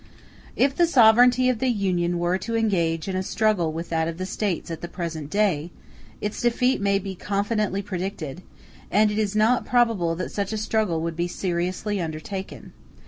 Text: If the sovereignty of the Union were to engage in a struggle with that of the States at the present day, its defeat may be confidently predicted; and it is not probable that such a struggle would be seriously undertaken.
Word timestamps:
If 0.55 0.75
the 0.75 0.87
sovereignty 0.87 1.47
of 1.47 1.59
the 1.59 1.67
Union 1.67 2.17
were 2.17 2.39
to 2.39 2.55
engage 2.55 3.07
in 3.07 3.15
a 3.15 3.21
struggle 3.21 3.71
with 3.71 3.89
that 3.89 4.07
of 4.07 4.17
the 4.17 4.25
States 4.25 4.71
at 4.71 4.81
the 4.81 4.87
present 4.87 5.29
day, 5.29 5.69
its 6.19 6.41
defeat 6.41 6.81
may 6.81 6.97
be 6.97 7.13
confidently 7.13 7.83
predicted; 7.83 8.41
and 8.89 9.11
it 9.11 9.19
is 9.19 9.35
not 9.35 9.63
probable 9.63 10.15
that 10.15 10.31
such 10.31 10.53
a 10.53 10.57
struggle 10.57 11.01
would 11.01 11.15
be 11.15 11.27
seriously 11.27 12.01
undertaken. 12.01 12.71